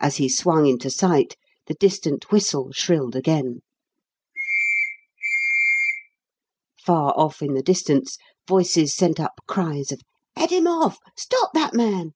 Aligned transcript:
As 0.00 0.16
he 0.16 0.30
swung 0.30 0.64
into 0.64 0.88
sight, 0.88 1.36
the 1.66 1.74
distant 1.74 2.32
whistle 2.32 2.72
shrilled 2.72 3.14
again; 3.14 3.60
far 6.82 7.12
off 7.18 7.42
in 7.42 7.52
the 7.52 7.62
distance 7.62 8.16
voices 8.48 8.94
sent 8.96 9.20
up 9.20 9.40
cries 9.46 9.92
of 9.92 10.00
"Head 10.36 10.52
him 10.52 10.66
off!" 10.66 11.00
"Stop 11.18 11.52
that 11.52 11.74
man!" 11.74 12.14